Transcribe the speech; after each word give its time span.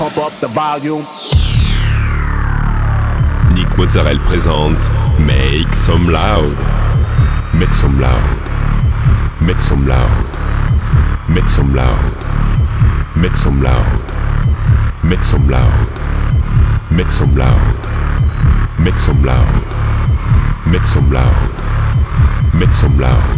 pump 0.00 0.16
up 0.16 0.32
the 0.40 0.48
volume. 0.48 1.02
Nick 3.54 3.76
Mozzarella 3.76 4.18
présente 4.20 4.88
Make 5.18 5.74
Some 5.74 6.08
Loud. 6.10 6.56
Make 7.52 7.74
some 7.74 8.00
loud. 8.00 8.40
Make 9.42 9.60
some 9.60 9.86
loud. 9.86 10.08
Make 11.28 11.48
some 11.48 11.74
loud. 11.74 12.16
Make 13.14 13.36
some 13.36 13.62
loud. 13.62 13.84
Make 15.04 15.22
some 15.22 15.50
loud. 15.50 15.68
Make 16.88 17.10
some 17.10 17.34
loud. 17.36 17.58
Make 18.78 18.96
some 18.96 19.20
loud. 19.20 19.44
Make 20.64 20.86
some 20.86 21.10
loud. 21.10 21.34
Make 22.54 22.72
some 22.72 22.96
loud. 22.96 23.36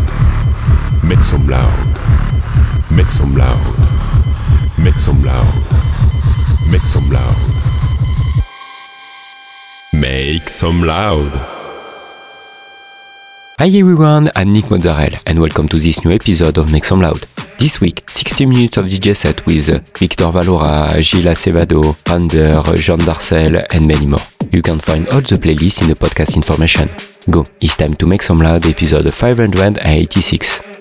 Make 1.03 1.23
some 1.25 1.47
loud. 1.49 1.73
Make 2.91 3.11
some 3.11 3.35
loud. 3.35 3.59
Make 4.79 4.95
some 4.95 5.23
loud. 5.23 5.83
Make 6.73 6.81
some 6.85 7.11
loud. 7.11 7.37
Make 9.93 10.49
some 10.49 10.83
loud. 10.83 11.31
Hi 13.59 13.67
everyone, 13.67 14.31
I'm 14.35 14.51
Nick 14.55 14.71
Mozzarella 14.71 15.19
and 15.27 15.39
welcome 15.39 15.69
to 15.69 15.77
this 15.77 16.03
new 16.03 16.13
episode 16.13 16.57
of 16.57 16.73
Make 16.73 16.87
Some 16.87 17.03
Loud. 17.03 17.21
This 17.59 17.83
week, 17.83 18.09
60 18.09 18.47
minutes 18.47 18.79
of 18.79 18.87
DJ 18.87 19.15
set 19.15 19.45
with 19.45 19.67
Victor 19.99 20.33
Valora, 20.33 20.99
Gilles 21.03 21.27
Acevado, 21.27 21.95
Ander, 22.11 22.63
Jean 22.77 23.01
Darcel 23.01 23.67
and 23.75 23.87
many 23.87 24.07
more. 24.07 24.25
You 24.51 24.63
can 24.63 24.79
find 24.79 25.07
all 25.09 25.21
the 25.21 25.37
playlists 25.37 25.83
in 25.83 25.89
the 25.89 25.95
podcast 25.95 26.37
information. 26.37 26.89
Go, 27.31 27.45
it's 27.61 27.77
time 27.77 27.93
to 27.97 28.07
make 28.07 28.23
some 28.23 28.39
loud 28.39 28.65
episode 28.65 29.13
586. 29.13 30.72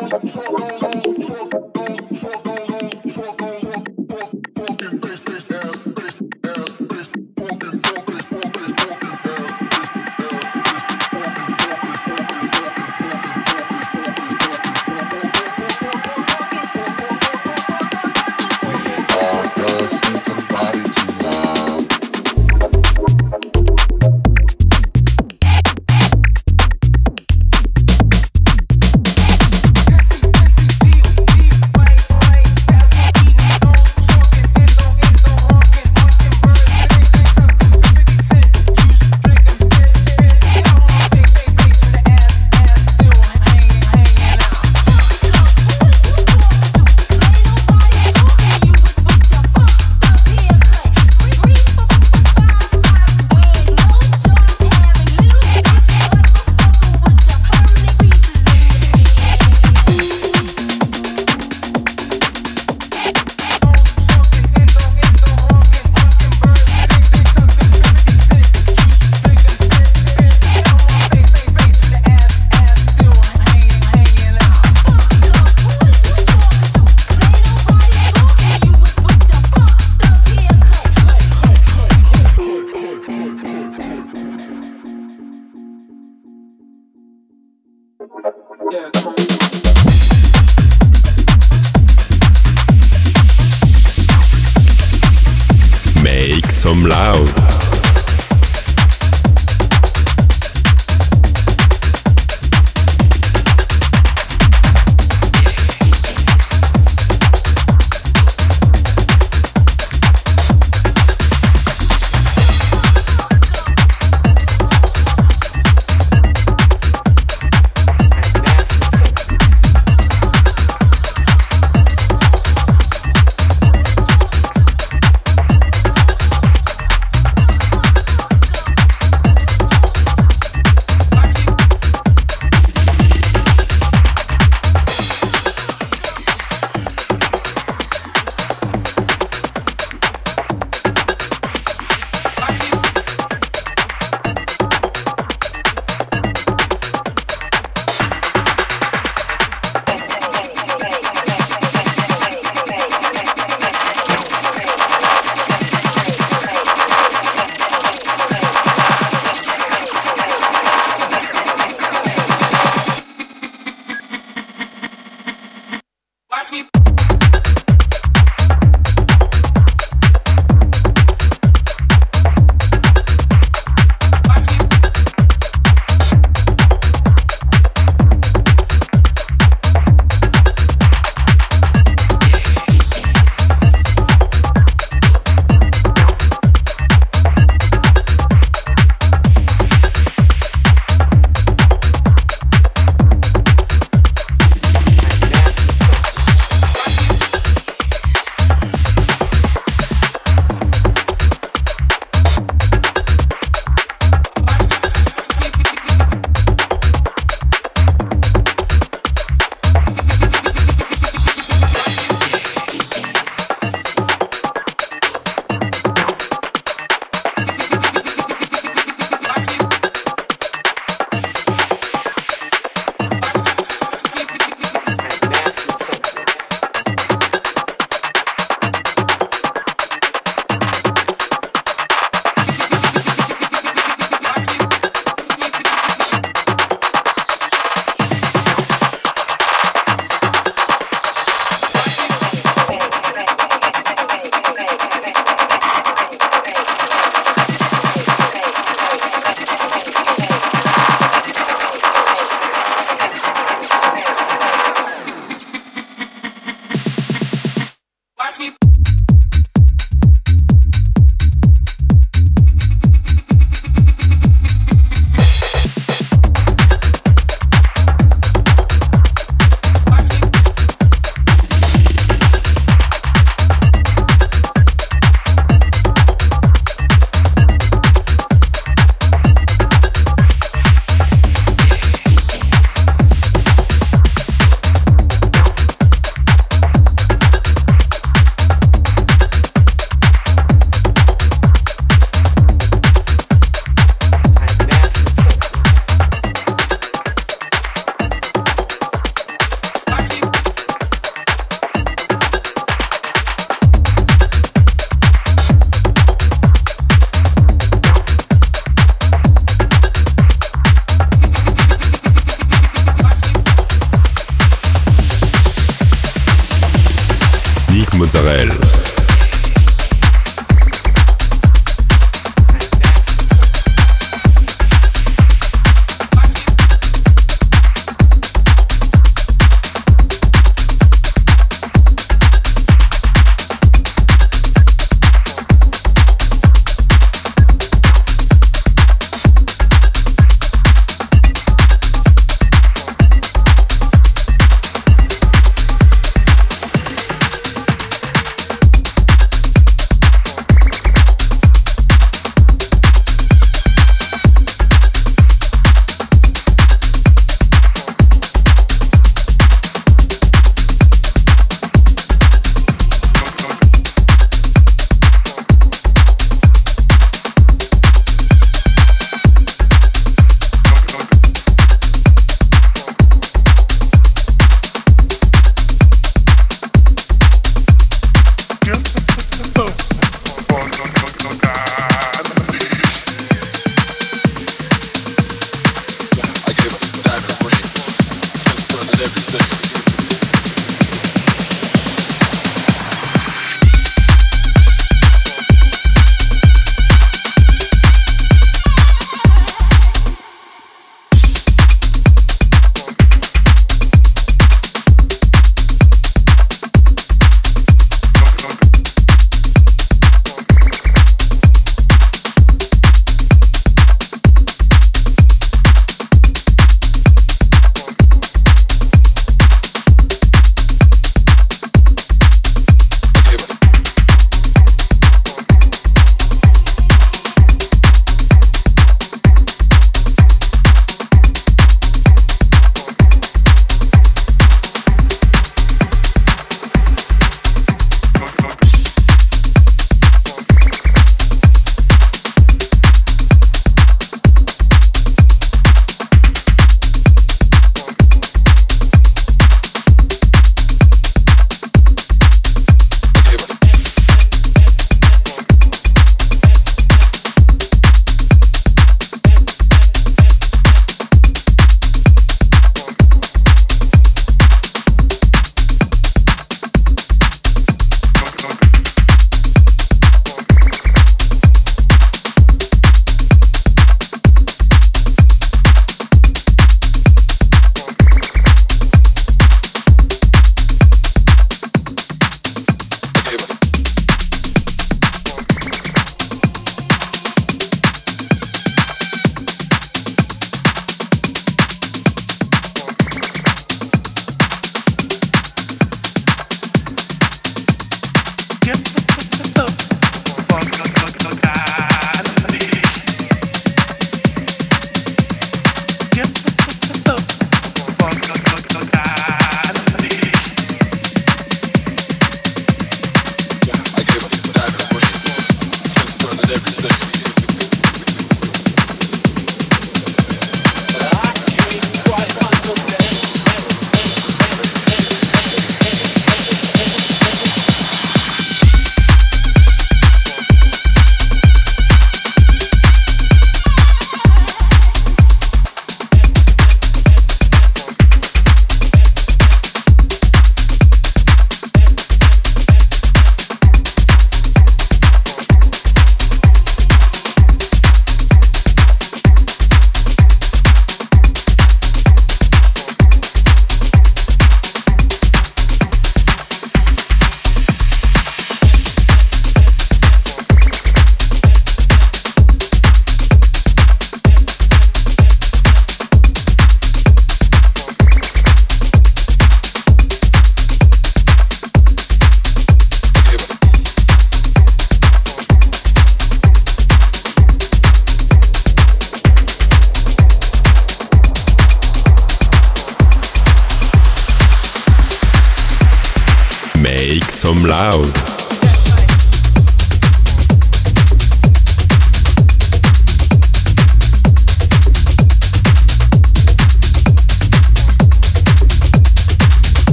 on 0.00 0.08
the 0.08 0.20
floor. 0.28 0.61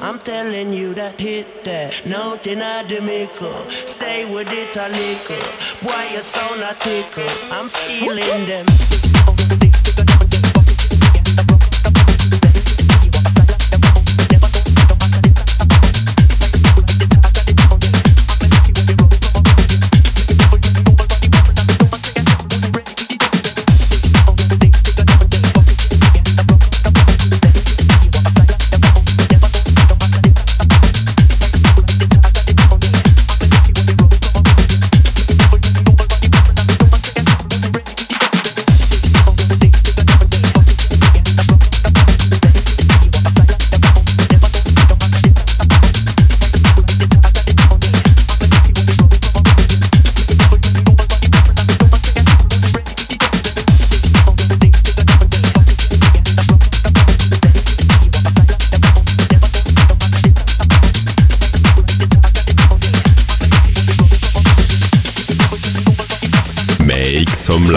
I'm 0.00 0.18
telling 0.18 0.72
you 0.72 0.94
that 0.94 1.18
hit 1.18 1.64
that. 1.64 2.06
No 2.06 2.36
deny 2.42 2.82
maker. 3.00 3.54
Stay 3.70 4.24
with 4.32 4.48
it 4.50 4.76
a 4.76 4.88
liquor. 4.88 5.46
Boy, 5.82 6.04
you're 6.12 6.22
so 6.22 6.44
not 6.60 6.76
tickle. 6.76 7.26
I'm 7.50 7.68
feeling 7.68 8.46
them. 8.46 8.65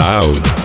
loud. 0.00 0.59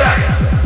Yeah. 0.00 0.59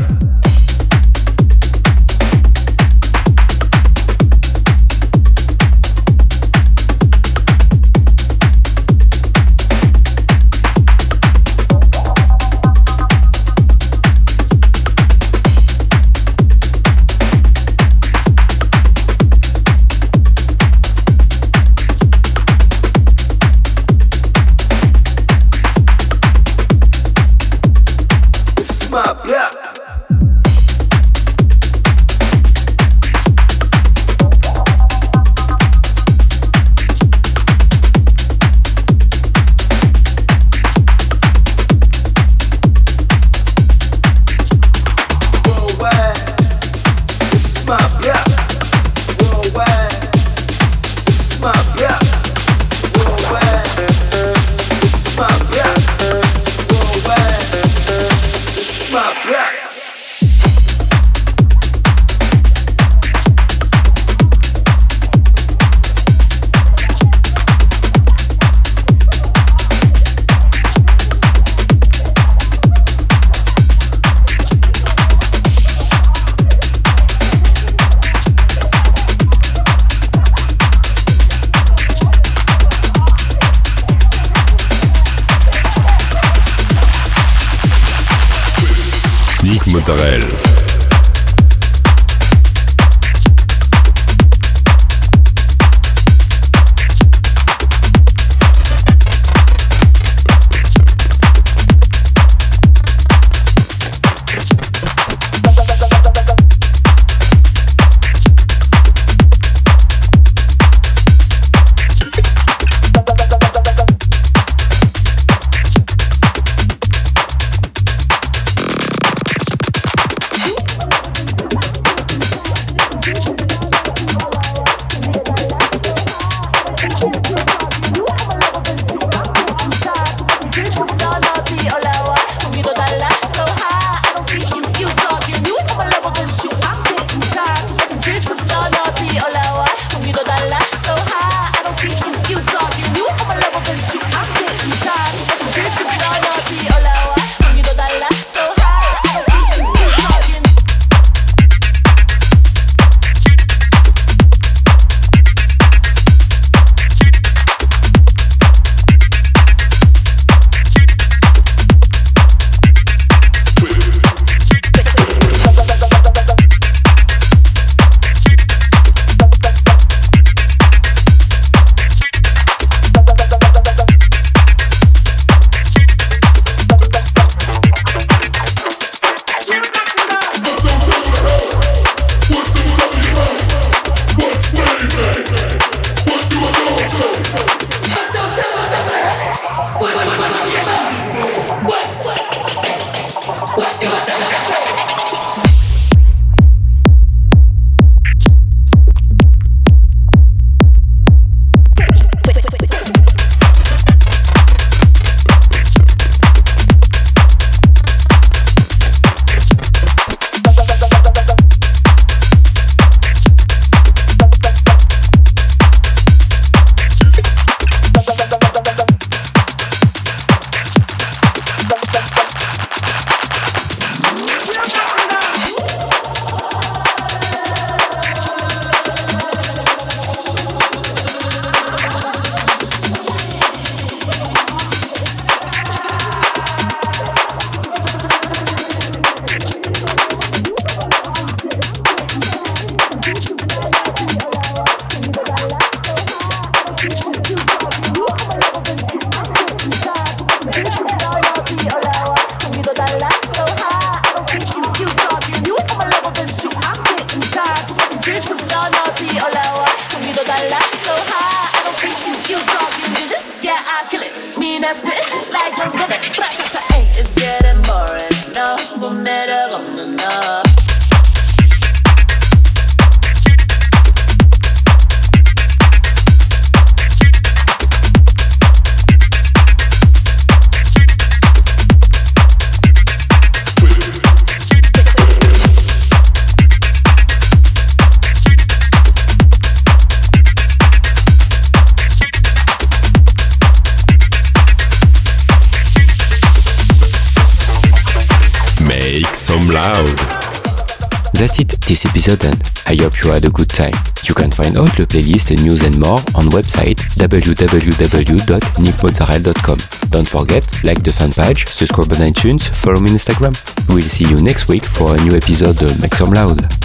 Episode 302.04 302.24
and 302.26 302.36
I 302.66 302.74
hope 302.82 303.02
you 303.02 303.10
had 303.10 303.24
a 303.24 303.30
good 303.30 303.48
time. 303.48 303.72
You 304.04 304.14
can 304.14 304.30
find 304.30 304.58
all 304.58 304.66
the 304.66 304.86
playlist 304.86 305.30
and 305.30 305.42
news 305.42 305.62
and 305.62 305.80
more 305.80 306.00
on 306.14 306.28
website 306.36 306.76
www.nickmozzarella.com. 307.00 309.58
Don't 309.90 310.08
forget, 310.08 310.64
like 310.64 310.82
the 310.82 310.92
fan 310.92 311.12
page, 311.12 311.46
subscribe 311.46 311.92
on 311.92 312.00
iTunes, 312.00 312.42
follow 312.42 312.80
me 312.80 312.90
on 312.90 312.96
Instagram. 312.96 313.34
We'll 313.68 313.82
see 313.82 314.04
you 314.04 314.20
next 314.20 314.48
week 314.48 314.64
for 314.64 314.94
a 314.94 314.98
new 315.02 315.14
episode 315.14 315.62
of 315.62 315.80
Make 315.80 315.94
Some 315.94 316.10
Loud. 316.10 316.63